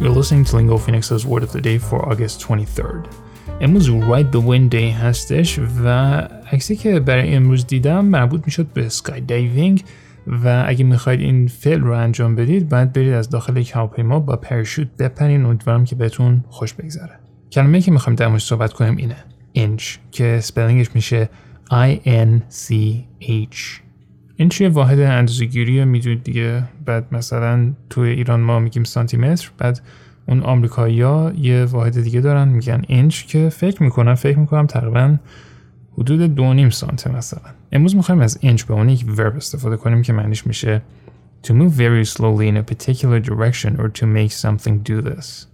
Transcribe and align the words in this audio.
You're 0.00 0.10
listening 0.10 0.44
to 0.44 0.56
Lingo 0.56 0.76
Phoenix's 0.76 1.24
Word 1.24 1.42
of 1.42 1.52
the 1.52 1.60
Day 1.60 1.78
for 1.78 1.98
August 2.12 2.40
23rd. 2.40 3.08
امروز 3.60 3.88
Ride 3.88 4.30
the 4.32 4.40
Wind 4.40 4.72
Day 4.72 4.92
هستش 5.02 5.58
و 5.84 5.88
عکسی 6.52 6.76
که 6.76 7.00
برای 7.00 7.34
امروز 7.34 7.66
دیدم 7.66 8.04
مربوط 8.04 8.42
می‌شد 8.44 8.66
به 8.66 8.88
skydiving 8.88 9.84
و 10.26 10.64
اگه 10.66 10.84
می‌خواید 10.84 11.20
این 11.20 11.46
فعل 11.48 11.80
رو 11.80 11.92
انجام 11.92 12.34
بدید 12.34 12.68
باید 12.68 12.92
برید 12.92 13.12
از 13.12 13.30
داخل 13.30 13.56
یک 13.56 13.70
هواپیما 13.74 14.20
با 14.20 14.36
پرشوت 14.36 14.88
بپرین. 14.98 15.44
امیدوارم 15.44 15.84
که 15.84 15.94
بهتون 15.94 16.44
خوش 16.48 16.72
بگذره. 16.74 17.18
کلمه 17.52 17.80
که 17.80 17.90
می‌خوایم 17.90 18.16
در 18.16 18.38
صحبت 18.38 18.72
کنیم 18.72 18.96
اینه. 18.96 19.24
inch 19.52 19.96
که 20.12 20.40
spelling 20.42 20.77
ش 20.77 20.86
میشه 20.94 21.28
I 21.70 22.06
N 22.06 22.40
C 22.52 22.74
H. 23.22 23.85
این 24.36 24.50
یه 24.60 24.68
واحد 24.68 25.00
اندازه‌گیری 25.00 25.84
می‌دونید 25.84 26.22
دیگه. 26.22 26.62
بعد 26.84 27.14
مثلا 27.14 27.72
توی 27.90 28.08
ایران 28.10 28.40
ما 28.40 28.60
میگیم 28.60 28.84
سانتی 28.84 29.16
متر 29.16 29.50
بعد 29.58 29.80
اون 30.28 30.40
آمریکایی‌ها 30.40 31.32
یه 31.38 31.64
واحد 31.64 32.02
دیگه 32.02 32.20
دارن 32.20 32.48
میگن 32.48 32.82
اینچ 32.86 33.24
که 33.24 33.48
فکر 33.48 33.82
می‌کنم 33.82 34.14
فکر 34.14 34.38
می‌کنم 34.38 34.66
تقریبا 34.66 35.16
حدود 35.92 36.34
دو 36.34 36.54
نیم 36.54 36.70
سانته 36.70 37.16
مثلا. 37.16 37.40
امروز 37.72 37.96
می‌خوایم 37.96 38.20
از 38.20 38.38
اینچ 38.40 38.64
به 38.64 38.74
اون 38.74 38.88
یک 38.88 39.04
ورب 39.18 39.36
استفاده 39.36 39.76
کنیم 39.76 40.02
که 40.02 40.12
معنیش 40.12 40.46
میشه 40.46 40.82
to 41.46 41.50
move 41.50 41.72
very 41.78 42.04
slowly 42.14 42.50
in 42.50 42.56
a 42.56 42.74
particular 42.74 43.20
direction 43.20 43.70
or 43.78 43.88
to 43.98 44.04
make 44.04 44.32
something 44.32 44.90
do 44.90 45.08
this. 45.08 45.46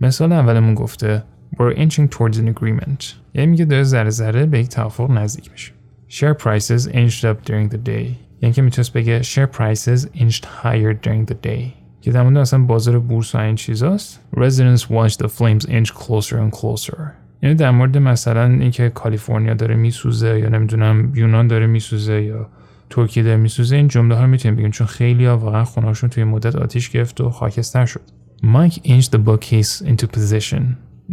مثال 0.00 0.32
اولمون 0.32 0.74
گفته 0.74 1.22
we're 1.54 1.76
inching 1.76 2.08
towards 2.08 2.36
an 2.36 2.54
agreement. 2.54 3.04
یعنی 3.34 3.46
میگه 3.46 3.64
داره 3.64 3.82
ذره 3.82 4.10
ذره 4.10 4.46
به 4.46 4.60
یک 4.60 4.68
توافق 4.68 5.10
نزدیک 5.10 5.52
میشه. 5.52 5.72
Share 6.08 6.34
prices 6.34 6.86
inched 6.86 7.24
up 7.24 7.50
during 7.50 7.68
the 7.74 7.88
day. 7.88 8.06
یعنی 8.42 8.54
که 8.54 8.62
می‌تونست 8.62 8.92
بگه 8.92 9.22
share 9.22 9.48
prices 9.56 10.06
inched 10.14 10.44
higher 10.62 11.06
during 11.06 11.30
the 11.30 11.36
day. 11.46 11.62
که 12.00 12.12
در 12.12 12.22
مورد 12.22 12.36
اصلا 12.36 12.64
بازار 12.64 12.98
بورس 12.98 13.34
و 13.34 13.38
این 13.38 13.54
چیزاست. 13.54 14.20
Residents 14.36 14.82
watch 14.82 15.12
the 15.12 15.28
flames 15.28 15.64
inch 15.66 15.92
closer 15.92 16.34
and 16.34 16.60
closer. 16.60 16.98
یعنی 17.42 17.54
در 17.54 17.70
مورد 17.70 17.98
مثلا 17.98 18.44
اینکه 18.44 18.88
کالیفرنیا 18.88 19.54
داره 19.54 19.74
میسوزه 19.74 20.38
یا 20.38 20.48
نمی‌دونم 20.48 21.12
یونان 21.14 21.46
داره 21.46 21.66
میسوزه 21.66 22.22
یا 22.22 22.48
ترکیه 22.90 23.22
داره 23.22 23.36
میسوزه 23.36 23.76
این 23.76 23.88
جمله 23.88 24.14
ها 24.14 24.26
می‌تونیم 24.26 24.56
بگیم. 24.56 24.70
چون 24.70 24.86
خیلی 24.86 25.26
ها 25.26 25.38
واقعا 25.38 25.64
خونهاشون 25.64 26.10
توی 26.10 26.24
مدت 26.24 26.56
آتیش 26.56 26.90
گرفت 26.90 27.20
و 27.20 27.30
خاکستر 27.30 27.86
شد. 27.86 28.00
مایک 28.42 28.74
inched 28.74 29.08
the 29.08 29.18
bookcase 29.18 29.86
into 29.86 30.06
position. 30.16 30.62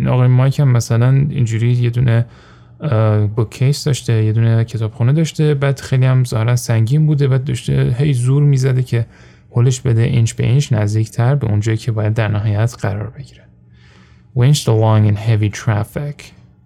آقای 0.07 0.27
مایک 0.27 0.59
هم 0.59 0.67
مثلا 0.67 1.09
اینجوری 1.29 1.71
یه 1.71 1.89
دونه 1.89 2.25
کیس 3.45 3.83
داشته 3.83 4.23
یه 4.23 4.33
دونه 4.33 4.63
کتابخونه 4.63 5.13
داشته 5.13 5.53
بعد 5.53 5.79
خیلی 5.79 6.05
هم 6.05 6.23
ظاهرا 6.23 6.55
سنگین 6.55 7.07
بوده 7.07 7.27
بعد 7.27 7.43
داشته 7.43 7.95
هی 7.99 8.13
زور 8.13 8.43
می‌زده 8.43 8.83
که 8.83 9.05
هلش 9.55 9.81
بده 9.81 10.01
اینچ 10.01 10.33
به 10.33 10.45
اینچ 10.45 10.73
نزدیکتر 10.73 11.35
به 11.35 11.47
اونجایی 11.47 11.77
که 11.77 11.91
باید 11.91 12.13
در 12.13 12.27
نهایت 12.27 12.75
قرار 12.79 13.09
بگیره. 13.09 13.41
Winched 14.37 14.65
along 14.65 15.13
in 15.13 15.17
heavy 15.17 15.51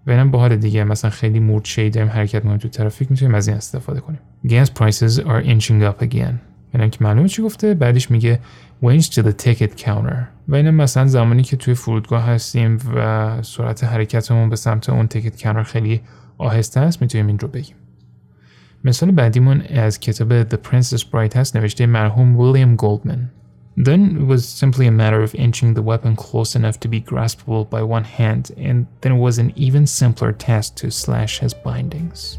و 0.06 0.10
اینم 0.10 0.30
با 0.30 0.48
دیگه 0.48 0.84
مثلا 0.84 1.10
خیلی 1.10 1.40
مورد 1.40 1.64
شی 1.64 1.90
داریم 1.90 2.10
حرکت 2.10 2.34
می‌کنیم 2.34 2.58
تو 2.58 2.68
ترافیک 2.68 3.10
می‌تونیم 3.10 3.34
از 3.34 3.48
این 3.48 3.56
استفاده 3.56 4.00
کنیم. 4.00 4.20
Gas 4.46 4.68
prices 4.68 5.18
are 5.18 5.44
inching 5.44 5.82
up 5.82 6.04
again. 6.04 6.49
اینم 6.74 6.90
که 6.90 6.98
معلومه 7.04 7.28
چی 7.28 7.42
گفته 7.42 7.74
بعدش 7.74 8.10
میگه 8.10 8.40
winched 8.84 9.12
to 9.12 9.22
the 9.22 9.44
ticket 9.44 9.82
counter 9.84 10.16
و 10.48 10.54
اینم 10.54 10.74
مثلا 10.74 11.06
زمانی 11.06 11.42
که 11.42 11.56
توی 11.56 11.74
فرودگاه 11.74 12.22
هستیم 12.22 12.78
و 12.94 13.42
سرعت 13.42 13.84
حرکتمون 13.84 14.48
به 14.48 14.56
سمت 14.56 14.90
اون 14.90 15.06
تیکت 15.06 15.42
کانر 15.42 15.62
خیلی 15.62 16.00
آهسته 16.38 16.80
است 16.80 17.02
می‌تونیم 17.02 17.26
این 17.26 17.38
رو 17.38 17.48
بگیم 17.48 17.76
مثال 18.84 19.10
بعدیمون 19.10 19.60
از 19.60 20.00
کتاب 20.00 20.48
The 20.48 20.56
Princess 20.56 21.00
Bride 21.00 21.36
هست 21.36 21.56
نوشته 21.56 21.86
مرحوم 21.86 22.40
ویلیام 22.40 22.76
گولدمن 22.76 23.30
Then 23.76 24.16
it 24.20 24.26
was 24.26 24.46
simply 24.46 24.86
a 24.86 24.90
matter 24.90 25.22
of 25.22 25.34
inching 25.34 25.74
the 25.74 25.82
weapon 25.82 26.16
close 26.16 26.54
enough 26.54 26.78
to 26.80 26.88
be 26.88 27.00
graspable 27.00 27.70
by 27.70 27.82
one 27.82 28.04
hand, 28.04 28.50
and 28.58 28.86
then 29.00 29.12
it 29.12 29.18
was 29.18 29.38
an 29.38 29.52
even 29.56 29.86
simpler 29.86 30.32
task 30.32 30.74
to 30.76 30.90
slash 30.90 31.38
his 31.38 31.54
bindings. 31.54 32.38